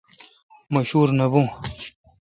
[0.71, 1.47] مہ شور نہ بھوں۔